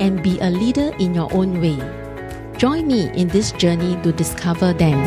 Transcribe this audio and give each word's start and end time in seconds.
and 0.00 0.22
be 0.22 0.40
a 0.40 0.50
leader 0.50 0.92
in 0.98 1.14
your 1.14 1.32
own 1.32 1.60
way. 1.60 1.78
Join 2.58 2.88
me 2.88 3.08
in 3.14 3.28
this 3.28 3.52
journey 3.52 4.00
to 4.02 4.10
discover 4.10 4.72
them. 4.72 4.98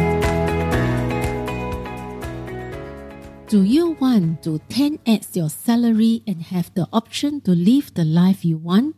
Do 3.47 3.61
you 3.61 3.91
want 3.99 4.41
to 4.43 4.57
10x 4.69 5.35
your 5.35 5.49
salary 5.49 6.23
and 6.25 6.41
have 6.41 6.73
the 6.73 6.87
option 6.91 7.41
to 7.41 7.51
live 7.51 7.93
the 7.93 8.05
life 8.05 8.45
you 8.45 8.57
want 8.57 8.95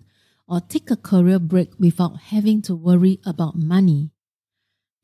or 0.47 0.61
take 0.61 0.89
a 0.91 0.95
career 0.95 1.39
break 1.39 1.73
without 1.79 2.31
having 2.31 2.61
to 2.61 2.75
worry 2.75 3.19
about 3.25 3.57
money? 3.57 4.11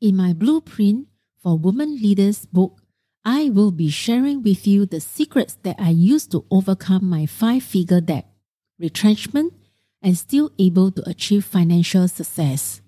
In 0.00 0.16
my 0.16 0.32
blueprint 0.32 1.08
for 1.42 1.58
women 1.58 1.96
leaders 2.00 2.46
book, 2.46 2.80
I 3.24 3.50
will 3.50 3.72
be 3.72 3.90
sharing 3.90 4.42
with 4.42 4.66
you 4.66 4.86
the 4.86 5.00
secrets 5.00 5.58
that 5.62 5.76
I 5.78 5.90
used 5.90 6.32
to 6.32 6.46
overcome 6.50 7.04
my 7.04 7.26
five 7.26 7.62
figure 7.62 8.00
debt, 8.00 8.32
retrenchment, 8.78 9.52
and 10.02 10.18
still 10.18 10.50
able 10.58 10.90
to 10.90 11.08
achieve 11.08 11.44
financial 11.44 12.08
success. 12.08 12.80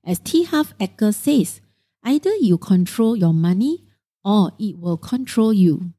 As 0.05 0.19
T. 0.19 0.43
Harv 0.43 0.77
Eker 0.80 1.13
says, 1.13 1.61
Either 2.03 2.35
you 2.35 2.58
control 2.58 3.15
your 3.15 3.33
money 3.33 3.85
or 4.25 4.52
it 4.59 4.77
will 4.77 4.97
control 4.97 5.53
you. 5.53 5.93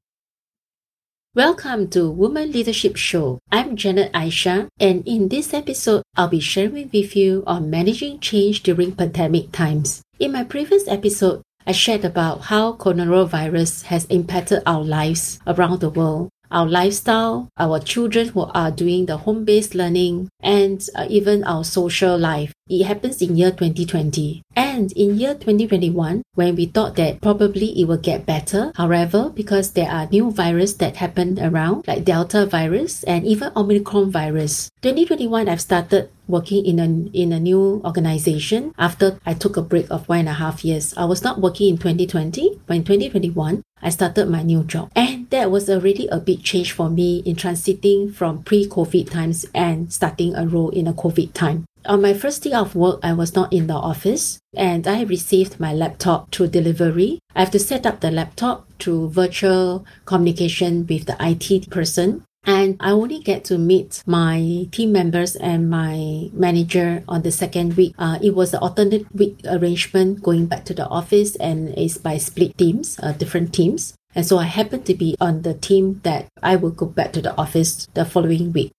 Welcome 1.37 1.91
to 1.91 2.09
Woman 2.09 2.53
Leadership 2.53 2.95
Show. 2.95 3.41
I'm 3.51 3.75
Janet 3.75 4.13
Aisyah, 4.13 4.69
and 4.79 5.03
in 5.05 5.31
this 5.31 5.53
episode, 5.53 6.05
I'll 6.15 6.29
be 6.29 6.39
sharing 6.39 6.91
with 6.95 7.17
you 7.17 7.43
on 7.45 7.69
managing 7.69 8.21
change 8.21 8.63
during 8.63 8.95
pandemic 8.95 9.51
times. 9.51 10.01
In 10.21 10.31
my 10.31 10.45
previous 10.45 10.87
episode, 10.87 11.43
I 11.67 11.73
shared 11.73 12.05
about 12.05 12.43
how 12.43 12.75
coronavirus 12.75 13.91
has 13.91 14.05
impacted 14.05 14.63
our 14.65 14.85
lives 14.85 15.41
around 15.45 15.81
the 15.81 15.91
world 15.91 16.31
our 16.55 16.67
lifestyle, 16.67 17.51
our 17.59 17.81
children 17.81 18.29
who 18.29 18.47
are 18.55 18.71
doing 18.71 19.07
the 19.07 19.19
home 19.19 19.45
based 19.45 19.75
learning, 19.75 20.31
and 20.41 20.87
uh, 20.95 21.07
even 21.11 21.43
our 21.45 21.65
social 21.65 22.17
life. 22.17 22.55
It 22.67 22.85
happens 22.85 23.21
in 23.21 23.37
year 23.37 23.51
2020. 23.51 24.41
And 24.57 24.91
in 24.93 25.19
year 25.19 25.35
2021, 25.35 26.23
when 26.35 26.57
we 26.57 26.65
thought 26.67 26.97
that 26.97 27.21
probably 27.21 27.79
it 27.79 27.85
will 27.85 27.99
get 27.99 28.25
better, 28.25 28.73
however, 28.77 29.31
because 29.35 29.73
there 29.73 29.91
are 29.91 30.09
new 30.09 30.31
virus 30.31 30.73
that 30.75 30.97
happen 30.97 31.39
around, 31.39 31.87
like 31.87 32.05
Delta 32.05 32.47
virus 32.47 33.05
and 33.05 33.27
even 33.27 33.53
Omicron 33.55 34.11
virus. 34.11 34.71
2021, 34.81 35.49
I've 35.49 35.61
started 35.61 36.09
working 36.27 36.65
in 36.65 36.81
a 36.81 36.89
in 37.13 37.33
a 37.33 37.41
new 37.41 37.83
organization 37.85 38.73
after 38.79 39.19
I 39.27 39.35
took 39.35 39.59
a 39.59 39.63
break 39.63 39.91
of 39.91 40.09
one 40.09 40.21
and 40.21 40.29
a 40.29 40.41
half 40.41 40.65
years. 40.65 40.95
I 40.97 41.05
was 41.05 41.23
not 41.23 41.41
working 41.41 41.69
in 41.69 41.77
2020, 41.77 42.61
but 42.67 42.77
in 42.77 42.85
2021, 42.85 43.63
I 43.83 43.91
started 43.91 44.31
my 44.31 44.43
new 44.43 44.65
job. 44.65 44.91
And 44.97 45.14
that 45.35 45.51
was 45.51 45.69
already 45.69 46.07
a 46.13 46.21
big 46.21 46.45
change 46.45 46.71
for 46.71 46.89
me 46.89 47.19
in 47.27 47.35
transiting 47.35 48.15
from 48.15 48.45
pre-COVID 48.45 49.11
times 49.11 49.45
and 49.53 49.93
starting 49.93 50.33
a 50.37 50.47
role 50.47 50.71
in 50.71 50.87
a 50.87 50.93
COVID 50.93 51.33
time. 51.33 51.65
On 51.87 52.01
my 52.01 52.15
first 52.15 52.45
day 52.45 52.53
of 52.53 52.77
work, 52.77 53.01
I 53.03 53.13
was 53.15 53.35
not 53.35 53.53
in 53.53 53.67
the 53.67 53.75
office 53.75 54.39
and 54.57 54.87
I 54.87 55.03
received 55.03 55.59
my 55.59 55.75
laptop 55.75 56.31
through 56.31 56.55
delivery. 56.55 57.19
I 57.35 57.41
have 57.41 57.51
to 57.51 57.59
set 57.59 57.85
up 57.85 57.99
the 57.99 58.13
laptop 58.13 58.71
through 58.79 59.11
virtual 59.11 59.85
communication 60.07 60.87
with 60.87 61.07
the 61.07 61.17
IT 61.19 61.69
person 61.69 62.23
and 62.47 62.77
I 62.79 62.93
only 62.93 63.19
get 63.19 63.45
to 63.47 63.59
meet 63.59 64.03
my 64.07 64.69
team 64.71 64.93
members 64.93 65.35
and 65.35 65.69
my 65.69 66.31
manager 66.33 67.03
on 67.09 67.23
the 67.23 67.33
second 67.33 67.75
week. 67.75 67.95
Uh, 67.99 68.19
it 68.23 68.37
was 68.37 68.55
an 68.55 68.61
alternate 68.61 69.13
week 69.13 69.41
arrangement 69.51 70.23
going 70.23 70.47
back 70.47 70.65
to 70.67 70.75
the 70.75 70.87
office 70.87 71.35
and 71.37 71.71
it's 71.77 71.99
by 71.99 72.19
split 72.19 72.57
teams, 72.57 73.01
uh, 73.03 73.13
different 73.13 73.53
teams. 73.53 73.95
And 74.15 74.25
so 74.27 74.39
I 74.39 74.45
happened 74.45 74.87
to 74.87 74.95
be 74.95 75.17
on 75.21 75.43
the 75.43 75.55
team 75.55 76.01
that 76.05 76.29
I 76.43 76.57
will 76.57 76.71
go 76.71 76.87
back 76.87 77.13
to 77.15 77.23
the 77.23 77.37
office 77.37 77.87
the 77.95 78.05
following 78.05 78.53
week. 78.53 78.73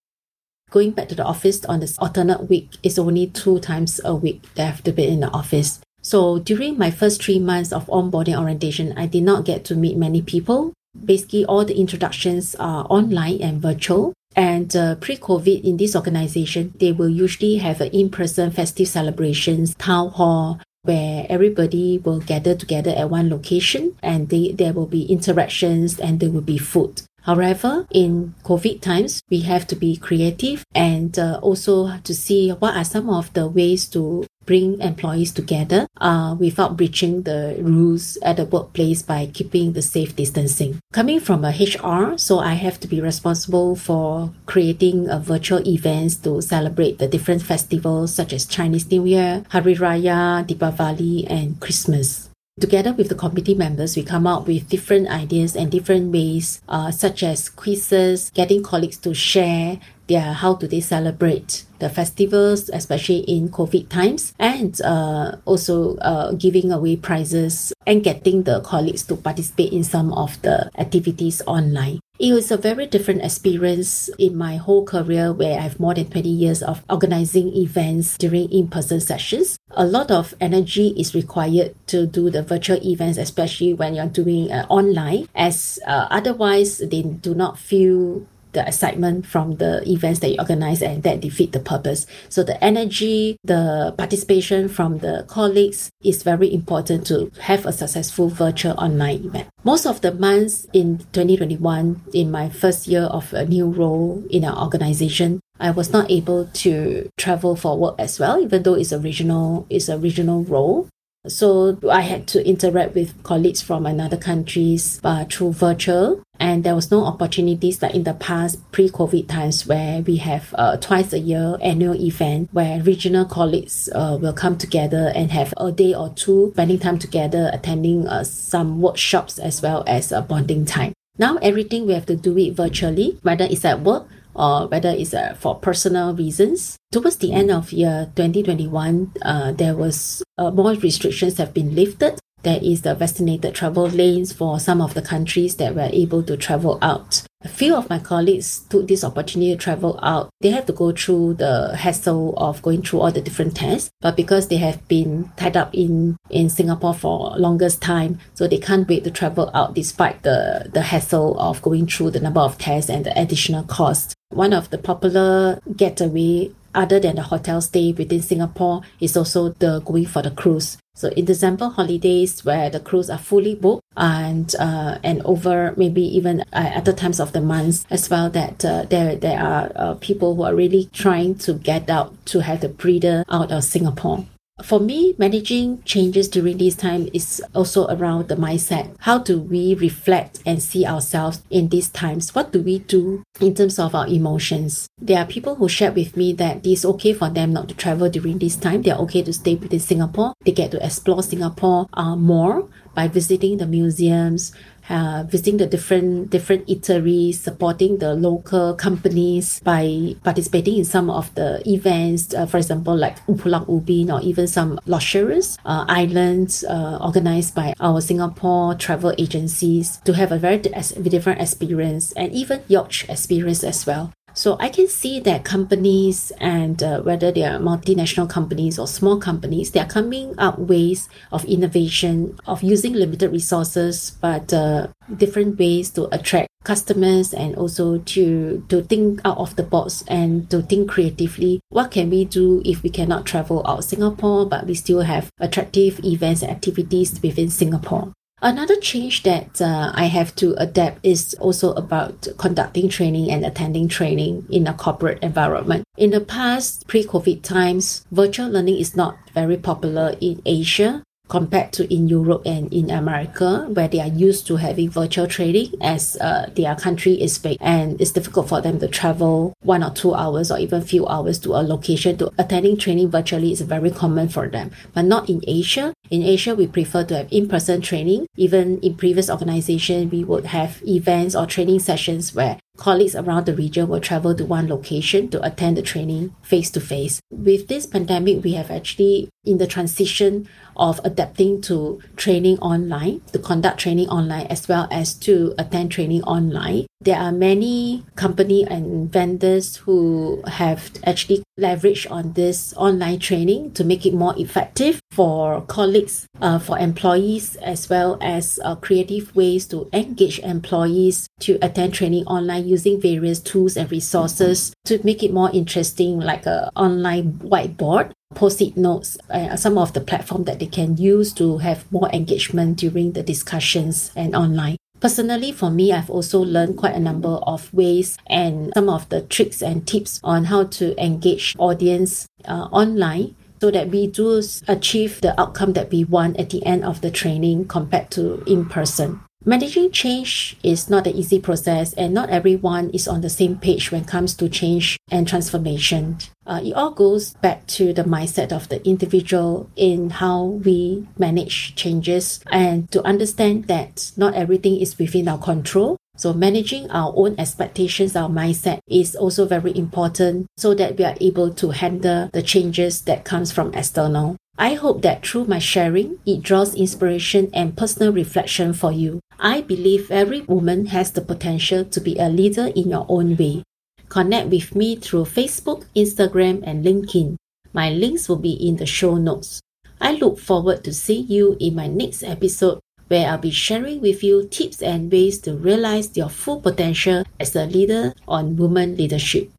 Going 0.71 0.91
back 0.91 1.09
to 1.09 1.15
the 1.15 1.25
office 1.25 1.63
on 1.65 1.79
this 1.79 1.97
alternate 1.99 2.49
week 2.49 2.77
is 2.83 2.97
only 2.97 3.27
two 3.27 3.59
times 3.59 4.01
a 4.03 4.15
week 4.15 4.43
that 4.55 4.63
I 4.63 4.65
have 4.67 4.83
to 4.83 4.91
be 4.91 5.07
in 5.07 5.19
the 5.21 5.29
office. 5.29 5.79
So 6.01 6.39
during 6.39 6.77
my 6.77 6.91
first 6.91 7.23
three 7.23 7.39
months 7.39 7.73
of 7.73 7.87
onboarding 7.87 8.39
orientation, 8.39 8.93
I 8.97 9.07
did 9.07 9.23
not 9.23 9.45
get 9.45 9.65
to 9.65 9.75
meet 9.75 9.97
many 9.97 10.21
people 10.21 10.73
basically 11.03 11.45
all 11.45 11.65
the 11.65 11.77
introductions 11.77 12.55
are 12.55 12.85
online 12.89 13.41
and 13.41 13.61
virtual. 13.61 14.13
And 14.35 14.75
uh, 14.75 14.95
pre-COVID 14.95 15.63
in 15.63 15.77
this 15.77 15.95
organization, 15.95 16.73
they 16.79 16.91
will 16.91 17.09
usually 17.09 17.55
have 17.57 17.79
an 17.79 17.91
in-person 17.91 18.51
festive 18.51 18.87
celebrations, 18.87 19.75
town 19.75 20.11
hall, 20.11 20.59
where 20.85 21.25
everybody 21.29 21.97
will 21.97 22.19
gather 22.19 22.55
together 22.55 22.91
at 22.91 23.09
one 23.09 23.29
location 23.29 23.97
and 24.01 24.29
they, 24.29 24.51
there 24.51 24.73
will 24.73 24.85
be 24.85 25.03
interactions 25.05 25.99
and 25.99 26.19
there 26.19 26.29
will 26.29 26.41
be 26.41 26.57
food. 26.57 27.01
However, 27.25 27.87
in 27.89 28.35
COVID 28.43 28.81
times, 28.81 29.23
we 29.31 29.41
have 29.41 29.65
to 29.67 29.75
be 29.75 29.97
creative 29.97 30.63
and 30.75 31.17
uh, 31.17 31.39
also 31.41 31.97
to 32.03 32.13
see 32.13 32.51
what 32.51 32.77
are 32.77 32.85
some 32.85 33.09
of 33.09 33.33
the 33.33 33.47
ways 33.47 33.87
to 33.89 34.27
bring 34.45 34.79
employees 34.79 35.31
together 35.31 35.87
uh, 35.99 36.35
without 36.37 36.77
breaching 36.77 37.23
the 37.23 37.57
rules 37.59 38.17
at 38.21 38.37
the 38.37 38.45
workplace 38.45 39.01
by 39.01 39.25
keeping 39.33 39.73
the 39.73 39.81
safe 39.81 40.15
distancing. 40.15 40.79
Coming 40.93 41.19
from 41.19 41.43
a 41.43 41.49
HR, 41.49 42.15
so 42.15 42.37
I 42.37 42.53
have 42.53 42.79
to 42.81 42.87
be 42.87 43.01
responsible 43.01 43.75
for 43.75 44.31
creating 44.45 45.09
a 45.09 45.19
virtual 45.19 45.67
events 45.67 46.17
to 46.17 46.41
celebrate 46.41 46.99
the 46.99 47.07
different 47.07 47.41
festivals 47.41 48.13
such 48.13 48.33
as 48.33 48.45
Chinese 48.45 48.89
New 48.91 49.05
Year, 49.05 49.43
Hari 49.49 49.75
Raya, 49.75 50.45
Deepavali, 50.45 51.25
and 51.27 51.59
Christmas. 51.59 52.29
Together 52.57 52.93
with 52.93 53.09
the 53.09 53.15
committee 53.15 53.53
members, 53.53 53.97
we 53.97 54.03
come 54.03 54.25
up 54.25 54.47
with 54.47 54.69
different 54.69 55.09
ideas 55.09 55.57
and 55.57 55.69
different 55.69 56.13
ways, 56.13 56.61
uh, 56.69 56.89
such 56.89 57.21
as 57.21 57.49
quizzes, 57.49 58.31
getting 58.33 58.63
colleagues 58.63 58.95
to 58.95 59.13
share 59.13 59.77
their 60.07 60.31
how 60.31 60.53
do 60.53 60.65
they 60.65 60.79
celebrate 60.79 61.65
the 61.79 61.89
festivals, 61.89 62.69
especially 62.69 63.27
in 63.27 63.49
COVID 63.49 63.89
times, 63.89 64.33
and 64.39 64.79
uh, 64.83 65.35
also 65.43 65.97
uh, 65.97 66.31
giving 66.31 66.71
away 66.71 66.95
prizes 66.95 67.73
and 67.85 68.05
getting 68.05 68.43
the 68.43 68.61
colleagues 68.61 69.03
to 69.03 69.17
participate 69.17 69.73
in 69.73 69.83
some 69.83 70.13
of 70.13 70.41
the 70.41 70.71
activities 70.79 71.41
online. 71.47 71.99
It 72.17 72.31
was 72.31 72.49
a 72.49 72.55
very 72.55 72.87
different 72.87 73.23
experience 73.25 74.09
in 74.17 74.37
my 74.37 74.55
whole 74.55 74.85
career 74.85 75.33
where 75.33 75.59
I 75.59 75.63
have 75.63 75.81
more 75.81 75.93
than 75.93 76.09
20 76.09 76.29
years 76.29 76.63
of 76.63 76.81
organizing 76.89 77.53
events 77.53 78.17
during 78.17 78.49
in-person 78.51 79.01
sessions. 79.01 79.59
A 79.71 79.85
lot 79.85 80.11
of 80.11 80.33
energy 80.39 80.95
is 80.95 81.13
required 81.13 81.75
to 81.87 82.07
do 82.07 82.29
the 82.29 82.41
virtual 82.41 82.79
events, 82.87 83.17
especially 83.17 83.73
when 83.73 83.95
you're 83.95 84.05
doing 84.07 84.49
uh, 84.49 84.65
online, 84.69 85.27
as 85.35 85.77
uh, 85.85 86.07
otherwise 86.09 86.77
they 86.77 87.01
do 87.03 87.35
not 87.35 87.59
feel 87.59 88.25
the 88.55 88.67
excitement 88.67 89.27
from 89.27 89.57
the 89.57 89.83
events 89.87 90.19
that 90.21 90.29
you 90.29 90.37
organize 90.39 90.81
and 90.81 91.03
that 91.03 91.21
defeat 91.21 91.51
the 91.51 91.59
purpose. 91.59 92.07
So 92.29 92.43
the 92.43 92.61
energy, 92.63 93.37
the 93.43 93.93
participation 93.97 94.67
from 94.67 94.99
the 94.99 95.25
colleagues 95.27 95.91
is 96.03 96.23
very 96.23 96.51
important 96.51 97.05
to 97.07 97.31
have 97.41 97.65
a 97.65 97.71
successful 97.71 98.29
virtual 98.29 98.73
online 98.79 99.25
event. 99.25 99.47
Most 99.63 99.85
of 99.85 100.01
the 100.01 100.13
months 100.13 100.65
in 100.73 100.99
2021, 101.13 102.01
in 102.13 102.31
my 102.31 102.49
first 102.49 102.87
year 102.87 103.03
of 103.03 103.33
a 103.33 103.45
new 103.45 103.67
role 103.67 104.23
in 104.29 104.45
our 104.45 104.63
organization, 104.63 105.39
I 105.59 105.71
was 105.71 105.91
not 105.91 106.11
able 106.11 106.47
to 106.65 107.09
travel 107.17 107.55
for 107.55 107.77
work 107.77 107.95
as 107.99 108.19
well, 108.19 108.41
even 108.41 108.63
though 108.63 108.73
it's 108.75 108.91
a 108.91 108.99
regional, 108.99 109.65
it's 109.69 109.87
a 109.89 109.97
regional 109.97 110.43
role. 110.43 110.89
So 111.27 111.77
I 111.89 112.01
had 112.01 112.27
to 112.27 112.47
interact 112.47 112.95
with 112.95 113.21
colleagues 113.23 113.61
from 113.61 113.85
another 113.85 114.17
countries 114.17 114.99
uh, 115.03 115.25
through 115.25 115.53
virtual 115.53 116.21
and 116.39 116.63
there 116.63 116.75
was 116.75 116.91
no 116.91 117.05
opportunities 117.05 117.81
like 117.81 117.95
in 117.95 118.03
the 118.03 118.13
past 118.13 118.59
pre-COVID 118.71 119.27
times 119.27 119.65
where 119.65 120.01
we 120.01 120.17
have 120.17 120.53
uh, 120.57 120.77
twice 120.77 121.13
a 121.13 121.19
year 121.19 121.57
annual 121.61 121.95
event 121.95 122.49
where 122.51 122.81
regional 122.81 123.25
colleagues 123.25 123.89
uh, 123.95 124.17
will 124.19 124.33
come 124.33 124.57
together 124.57 125.11
and 125.15 125.31
have 125.31 125.53
a 125.57 125.71
day 125.71 125.93
or 125.93 126.09
two 126.09 126.51
spending 126.53 126.79
time 126.79 126.99
together 126.99 127.49
attending 127.53 128.07
uh, 128.07 128.23
some 128.23 128.81
workshops 128.81 129.39
as 129.39 129.61
well 129.61 129.83
as 129.87 130.11
a 130.11 130.21
bonding 130.21 130.65
time. 130.65 130.93
Now 131.17 131.37
everything 131.37 131.87
we 131.87 131.93
have 131.93 132.05
to 132.07 132.15
do 132.15 132.37
it 132.37 132.55
virtually, 132.55 133.17
whether 133.21 133.45
it's 133.45 133.63
at 133.63 133.81
work 133.81 134.05
or 134.35 134.67
whether 134.67 134.89
it's 134.89 135.13
uh, 135.13 135.35
for 135.39 135.55
personal 135.55 136.13
reasons. 136.13 136.77
Towards 136.91 137.17
the 137.17 137.33
end 137.33 137.51
of 137.51 137.71
year 137.71 138.11
2021, 138.15 139.13
uh, 139.21 139.51
there 139.53 139.75
was 139.75 140.23
uh, 140.37 140.51
more 140.51 140.73
restrictions 140.73 141.37
have 141.37 141.53
been 141.53 141.73
lifted 141.73 142.19
there 142.45 142.59
is 142.61 142.83
the 142.83 142.93
vaccinated 142.93 143.55
travel 143.55 143.89
lanes 143.89 144.31
for 144.31 144.59
some 144.59 144.79
of 144.79 144.93
the 144.93 145.01
countries 145.01 145.55
that 145.55 145.75
were 145.75 145.89
able 145.91 146.21
to 146.21 146.37
travel 146.37 146.77
out. 146.81 147.23
A 147.43 147.47
few 147.47 147.75
of 147.75 147.89
my 147.89 147.99
colleagues 147.99 148.59
took 148.69 148.87
this 148.87 149.03
opportunity 149.03 149.51
to 149.51 149.57
travel 149.57 149.99
out. 150.01 150.29
They 150.41 150.51
have 150.51 150.67
to 150.67 150.73
go 150.73 150.91
through 150.91 151.35
the 151.35 151.75
hassle 151.75 152.35
of 152.37 152.61
going 152.61 152.83
through 152.83 153.01
all 153.01 153.11
the 153.11 153.21
different 153.21 153.55
tests, 153.55 153.89
but 153.99 154.15
because 154.15 154.47
they 154.47 154.57
have 154.57 154.87
been 154.87 155.31
tied 155.37 155.57
up 155.57 155.73
in, 155.73 156.17
in 156.29 156.49
Singapore 156.49 156.93
for 156.93 157.35
longest 157.37 157.81
time, 157.81 158.19
so 158.35 158.47
they 158.47 158.59
can't 158.59 158.87
wait 158.87 159.03
to 159.03 159.11
travel 159.11 159.49
out 159.53 159.73
despite 159.73 160.21
the, 160.21 160.69
the 160.71 160.81
hassle 160.81 161.39
of 161.39 161.61
going 161.63 161.87
through 161.87 162.11
the 162.11 162.19
number 162.19 162.41
of 162.41 162.57
tests 162.59 162.89
and 162.89 163.05
the 163.05 163.19
additional 163.19 163.63
cost. 163.63 164.13
One 164.29 164.53
of 164.53 164.69
the 164.69 164.77
popular 164.77 165.59
getaway 165.75 166.51
other 166.75 166.99
than 166.99 167.15
the 167.15 167.23
hotel 167.23 167.61
stay 167.61 167.91
within 167.93 168.21
Singapore 168.21 168.81
is 168.99 169.17
also 169.17 169.49
the 169.49 169.79
going 169.79 170.05
for 170.05 170.21
the 170.21 170.31
cruise. 170.31 170.77
So 170.95 171.09
in 171.09 171.25
December 171.25 171.67
holidays 171.67 172.45
where 172.45 172.69
the 172.69 172.79
cruise 172.79 173.09
are 173.09 173.17
fully 173.17 173.53
booked 173.53 173.83
and 173.97 174.53
uh, 174.57 174.97
and 175.03 175.21
over 175.23 175.73
maybe 175.75 176.01
even 176.01 176.41
uh, 176.53 176.71
other 176.73 176.93
times 176.93 177.19
of 177.19 177.33
the 177.33 177.41
months 177.41 177.85
as 177.89 178.09
well 178.09 178.29
that 178.29 178.63
uh, 178.63 178.83
there 178.83 179.15
there 179.17 179.39
are 179.39 179.71
uh, 179.75 179.93
people 179.95 180.35
who 180.35 180.43
are 180.43 180.55
really 180.55 180.89
trying 180.93 181.35
to 181.35 181.53
get 181.53 181.89
out 181.89 182.15
to 182.27 182.39
have 182.39 182.61
the 182.61 182.69
breather 182.69 183.25
out 183.29 183.51
of 183.51 183.65
Singapore. 183.65 184.25
For 184.63 184.79
me, 184.79 185.15
managing 185.17 185.83
changes 185.83 186.29
during 186.29 186.57
this 186.57 186.75
time 186.75 187.09
is 187.11 187.43
also 187.53 187.87
around 187.87 188.29
the 188.29 188.37
mindset. 188.37 188.95
How 188.99 189.17
do 189.17 189.37
we 189.37 189.75
reflect 189.75 190.39
and 190.45 190.63
see 190.63 190.85
ourselves 190.85 191.43
in 191.49 191.67
these 191.67 191.89
times? 191.89 192.33
What 192.33 192.53
do 192.53 192.61
we 192.61 192.79
do 192.79 193.21
in 193.41 193.53
terms 193.53 193.79
of 193.79 193.93
our 193.93 194.07
emotions? 194.07 194.87
There 194.97 195.19
are 195.19 195.25
people 195.25 195.55
who 195.55 195.67
shared 195.67 195.95
with 195.95 196.15
me 196.15 196.31
that 196.33 196.65
it's 196.65 196.85
okay 196.85 197.11
for 197.11 197.29
them 197.29 197.51
not 197.51 197.67
to 197.67 197.75
travel 197.75 198.09
during 198.09 198.37
this 198.37 198.55
time. 198.55 198.81
They're 198.81 198.95
okay 198.95 199.23
to 199.23 199.33
stay 199.33 199.55
within 199.55 199.81
Singapore. 199.81 200.33
They 200.45 200.53
get 200.53 200.71
to 200.71 200.83
explore 200.83 201.21
Singapore 201.21 201.87
uh, 201.93 202.15
more 202.15 202.69
by 202.95 203.09
visiting 203.09 203.57
the 203.57 203.67
museums, 203.67 204.53
uh, 204.89 205.23
visiting 205.27 205.57
the 205.57 205.65
different 205.65 206.29
different 206.29 206.67
eateries, 206.67 207.35
supporting 207.35 207.97
the 207.97 208.13
local 208.13 208.73
companies 208.75 209.59
by 209.61 210.15
participating 210.23 210.77
in 210.77 210.85
some 210.85 211.09
of 211.09 211.33
the 211.35 211.61
events, 211.69 212.33
uh, 212.33 212.45
for 212.45 212.57
example, 212.57 212.95
like 212.95 213.19
Pulau 213.25 213.65
Ubin 213.67 214.11
or 214.11 214.21
even 214.21 214.47
some 214.47 214.79
luxurious 214.85 215.57
uh, 215.65 215.85
islands 215.87 216.63
uh, 216.63 216.99
organized 217.01 217.55
by 217.55 217.73
our 217.79 218.01
Singapore 218.01 218.75
travel 218.75 219.13
agencies 219.17 219.97
to 220.05 220.13
have 220.13 220.31
a 220.31 220.37
very 220.37 220.57
different 220.57 221.41
experience 221.41 222.11
and 222.13 222.31
even 222.33 222.61
yacht 222.67 223.05
experience 223.09 223.63
as 223.63 223.85
well. 223.85 224.11
So 224.35 224.57
I 224.59 224.67
can 224.67 224.89
see 224.89 225.21
that 225.21 225.45
companies 225.45 226.31
and 226.39 226.83
uh, 226.83 227.01
whether 227.01 227.31
they 227.31 227.43
are 227.43 227.57
multinational 227.57 228.29
companies 228.29 228.77
or 228.77 228.85
small 228.85 229.17
companies, 229.17 229.71
they 229.71 229.79
are 229.79 229.87
coming 229.87 230.35
up 230.37 230.59
ways 230.59 231.07
of 231.31 231.45
innovation, 231.45 232.37
of 232.45 232.61
using 232.61 232.93
limited 232.93 233.31
resources, 233.31 234.17
but 234.19 234.53
uh, 234.53 234.87
different 235.15 235.57
ways 235.57 235.89
to 235.91 236.13
attract 236.13 236.49
customers 236.65 237.31
and 237.31 237.55
also 237.55 237.99
to 237.99 238.65
to 238.69 238.81
think 238.81 239.21
out 239.23 239.37
of 239.37 239.55
the 239.55 239.63
box 239.63 240.03
and 240.07 240.49
to 240.49 240.61
think 240.63 240.89
creatively. 240.89 241.61
What 241.69 241.91
can 241.91 242.09
we 242.09 242.25
do 242.25 242.61
if 242.65 242.83
we 242.83 242.89
cannot 242.89 243.25
travel 243.25 243.61
out 243.67 243.83
singapore 243.83 244.45
but 244.45 244.65
we 244.65 244.73
still 244.73 245.01
have 245.01 245.29
attractive 245.39 245.99
events 246.03 246.41
and 246.41 246.51
activities 246.51 247.19
within 247.21 247.49
singapore 247.49 248.13
Another 248.41 248.75
change 248.75 249.23
that 249.23 249.61
uh, 249.61 249.91
I 249.95 250.05
have 250.05 250.35
to 250.35 250.53
adapt 250.61 250.99
is 251.03 251.33
also 251.39 251.73
about 251.73 252.27
conducting 252.37 252.89
training 252.89 253.31
and 253.31 253.45
attending 253.45 253.87
training 253.87 254.45
in 254.51 254.67
a 254.67 254.73
corporate 254.73 255.23
environment. 255.23 255.83
In 255.97 256.11
the 256.11 256.19
past, 256.21 256.85
pre 256.85 257.05
COVID 257.05 257.41
times, 257.43 258.05
virtual 258.11 258.49
learning 258.49 258.77
is 258.77 258.95
not 258.95 259.17
very 259.33 259.57
popular 259.57 260.15
in 260.19 260.41
Asia 260.45 261.01
compared 261.27 261.73
to 261.73 261.91
in 261.91 262.07
Europe 262.07 262.43
and 262.45 262.71
in 262.71 262.91
America, 262.91 263.65
where 263.73 263.87
they 263.87 263.99
are 263.99 264.13
used 264.13 264.45
to 264.47 264.57
having 264.57 264.89
virtual 264.89 265.27
training 265.27 265.73
as 265.81 266.15
uh, 266.21 266.49
their 266.55 266.75
country 266.75 267.13
is 267.13 267.39
big 267.39 267.57
and 267.61 267.99
it's 267.99 268.11
difficult 268.11 268.47
for 268.47 268.61
them 268.61 268.79
to 268.79 268.87
travel 268.87 269.53
one 269.63 269.81
or 269.81 269.89
two 269.89 270.13
hours 270.13 270.51
or 270.51 270.59
even 270.59 270.83
few 270.83 271.07
hours 271.07 271.39
to 271.39 271.53
a 271.53 271.65
location 271.65 272.15
to 272.17 272.29
attending 272.37 272.77
training 272.77 273.09
virtually 273.09 273.51
is 273.51 273.61
very 273.61 273.89
common 273.89 274.29
for 274.29 274.47
them. 274.47 274.69
But 274.93 275.05
not 275.05 275.29
in 275.29 275.41
Asia. 275.47 275.94
In 276.11 276.21
Asia, 276.21 276.53
we 276.53 276.67
prefer 276.67 277.03
to 277.05 277.17
have 277.17 277.27
in-person 277.31 277.81
training. 277.81 278.27
Even 278.37 278.79
in 278.79 278.95
previous 278.95 279.29
organization, 279.29 280.09
we 280.09 280.23
would 280.23 280.45
have 280.47 280.81
events 280.87 281.35
or 281.35 281.45
training 281.45 281.79
sessions 281.79 282.35
where 282.35 282.59
colleagues 282.77 283.15
around 283.15 283.45
the 283.45 283.55
region 283.55 283.87
will 283.87 283.99
travel 283.99 284.35
to 284.35 284.45
one 284.45 284.67
location 284.67 285.29
to 285.29 285.41
attend 285.43 285.77
the 285.77 285.81
training 285.81 286.35
face 286.41 286.69
to 286.71 286.79
face. 286.79 287.19
With 287.31 287.67
this 287.67 287.85
pandemic, 287.85 288.43
we 288.43 288.53
have 288.53 288.69
actually 288.69 289.29
in 289.45 289.57
the 289.57 289.67
transition 289.67 290.47
of 290.75 290.99
adapting 291.03 291.61
to 291.61 292.01
training 292.15 292.59
online, 292.59 293.21
to 293.31 293.39
conduct 293.39 293.79
training 293.79 294.09
online 294.09 294.47
as 294.47 294.67
well 294.67 294.87
as 294.91 295.13
to 295.19 295.55
attend 295.57 295.91
training 295.91 296.23
online. 296.23 296.85
There 297.05 297.19
are 297.19 297.31
many 297.31 298.03
company 298.15 298.65
and 298.65 299.11
vendors 299.13 299.75
who 299.75 300.41
have 300.47 300.89
actually 301.05 301.43
leveraged 301.59 302.09
on 302.09 302.33
this 302.33 302.73
online 302.73 303.19
training 303.19 303.73
to 303.73 303.83
make 303.83 304.07
it 304.07 304.13
more 304.15 304.33
effective 304.39 304.99
for 305.11 305.61
colleagues, 305.61 306.25
uh, 306.41 306.57
for 306.57 306.79
employees, 306.79 307.57
as 307.57 307.91
well 307.91 308.17
as 308.21 308.59
uh, 308.63 308.73
creative 308.73 309.35
ways 309.35 309.67
to 309.67 309.87
engage 309.93 310.39
employees 310.39 311.27
to 311.41 311.59
attend 311.61 311.93
training 311.93 312.25
online 312.25 312.67
using 312.67 312.99
various 312.99 313.39
tools 313.39 313.77
and 313.77 313.91
resources 313.91 314.73
to 314.85 314.99
make 315.03 315.21
it 315.21 315.31
more 315.31 315.51
interesting, 315.53 316.19
like 316.19 316.47
a 316.47 316.71
online 316.75 317.33
whiteboard 317.33 318.13
post-it 318.33 318.75
notes, 318.75 319.15
uh, 319.29 319.55
some 319.55 319.77
of 319.77 319.93
the 319.93 320.01
platform 320.01 320.45
that 320.45 320.57
they 320.57 320.65
can 320.65 320.97
use 320.97 321.31
to 321.31 321.59
have 321.59 321.89
more 321.91 322.09
engagement 322.09 322.77
during 322.77 323.11
the 323.11 323.21
discussions 323.21 324.11
and 324.15 324.35
online. 324.35 324.77
Personally, 325.05 325.51
for 325.51 325.69
me, 325.69 325.91
I've 325.91 326.09
also 326.09 326.39
learned 326.39 326.77
quite 326.77 326.95
a 326.95 326.99
number 326.99 327.37
of 327.45 327.71
ways 327.71 328.17
and 328.25 328.71
some 328.73 328.89
of 328.89 329.07
the 329.09 329.21
tricks 329.21 329.61
and 329.61 329.85
tips 329.85 330.19
on 330.23 330.45
how 330.45 330.63
to 330.63 330.99
engage 330.99 331.55
audience 331.59 332.25
uh, 332.45 332.69
online 332.71 333.35
so 333.61 333.69
that 333.69 333.89
we 333.89 334.07
do 334.07 334.41
achieve 334.67 335.21
the 335.21 335.39
outcome 335.39 335.73
that 335.73 335.91
we 335.91 336.05
want 336.05 336.39
at 336.39 336.49
the 336.49 336.65
end 336.65 336.83
of 336.83 337.01
the 337.01 337.11
training 337.11 337.67
compared 337.67 338.09
to 338.09 338.43
in 338.45 338.65
person. 338.65 339.19
Managing 339.47 339.91
change 339.91 340.57
is 340.63 340.89
not 340.89 341.05
an 341.05 341.13
easy 341.13 341.39
process, 341.39 341.93
and 341.93 342.15
not 342.15 342.31
everyone 342.31 342.89
is 342.89 343.07
on 343.07 343.21
the 343.21 343.29
same 343.29 343.57
page 343.57 343.91
when 343.91 344.01
it 344.01 344.07
comes 344.07 344.33
to 344.33 344.49
change 344.49 344.97
and 345.11 345.27
transformation. 345.27 346.17
Uh, 346.47 346.61
it 346.63 346.73
all 346.73 346.89
goes 346.89 347.35
back 347.35 347.67
to 347.67 347.93
the 347.93 348.03
mindset 348.03 348.51
of 348.51 348.67
the 348.69 348.83
individual 348.87 349.69
in 349.75 350.09
how 350.09 350.45
we 350.65 351.07
manage 351.19 351.75
changes 351.75 352.39
and 352.51 352.89
to 352.89 353.05
understand 353.05 353.65
that 353.65 354.11
not 354.17 354.33
everything 354.33 354.81
is 354.81 354.97
within 354.97 355.27
our 355.27 355.37
control. 355.37 355.95
So 356.17 356.33
managing 356.33 356.89
our 356.89 357.13
own 357.15 357.35
expectations, 357.37 358.15
our 358.15 358.29
mindset 358.29 358.79
is 358.89 359.15
also 359.15 359.45
very 359.45 359.77
important 359.77 360.47
so 360.57 360.73
that 360.73 360.97
we 360.97 361.05
are 361.05 361.17
able 361.21 361.53
to 361.53 361.69
handle 361.69 362.31
the 362.33 362.41
changes 362.41 363.01
that 363.01 363.25
comes 363.25 363.51
from 363.51 363.75
external. 363.75 364.37
I 364.57 364.75
hope 364.75 365.01
that 365.01 365.25
through 365.25 365.45
my 365.45 365.59
sharing, 365.59 366.19
it 366.25 366.41
draws 366.41 366.75
inspiration 366.75 367.49
and 367.53 367.75
personal 367.75 368.13
reflection 368.13 368.71
for 368.71 368.91
you. 368.91 369.19
I 369.37 369.61
believe 369.61 370.09
every 370.09 370.41
woman 370.41 370.87
has 370.87 371.11
the 371.11 371.21
potential 371.21 371.83
to 371.83 371.99
be 371.99 372.17
a 372.17 372.29
leader 372.29 372.67
in 372.67 372.89
your 372.89 373.05
own 373.09 373.35
way. 373.35 373.63
Connect 374.07 374.47
with 374.47 374.73
me 374.73 374.95
through 374.95 375.25
Facebook, 375.25 375.83
Instagram, 375.93 376.63
and 376.63 376.85
LinkedIn. 376.85 377.35
My 377.73 377.89
links 377.89 378.29
will 378.29 378.39
be 378.39 378.53
in 378.53 378.77
the 378.77 378.85
show 378.85 379.17
notes. 379.17 379.59
I 379.99 380.13
look 380.13 380.39
forward 380.39 380.85
to 380.85 380.93
seeing 380.93 381.27
you 381.27 381.57
in 381.59 381.75
my 381.75 381.87
next 381.87 382.23
episode 382.23 382.79
where 383.07 383.29
I'll 383.29 383.37
be 383.37 383.51
sharing 383.51 383.99
with 383.99 384.23
you 384.23 384.47
tips 384.47 384.81
and 384.81 385.11
ways 385.11 385.39
to 385.39 385.55
realize 385.55 386.15
your 386.15 386.29
full 386.29 386.61
potential 386.61 387.23
as 387.39 387.55
a 387.55 387.65
leader 387.65 388.13
on 388.27 388.55
women 388.55 388.95
leadership. 388.95 389.51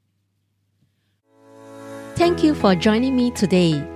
Thank 2.15 2.43
you 2.43 2.55
for 2.55 2.75
joining 2.75 3.15
me 3.15 3.31
today. 3.31 3.96